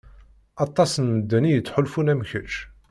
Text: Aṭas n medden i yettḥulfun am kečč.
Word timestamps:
Aṭas 0.65 0.91
n 0.97 1.05
medden 1.13 1.47
i 1.49 1.51
yettḥulfun 1.53 2.11
am 2.11 2.21
kečč. 2.29 2.53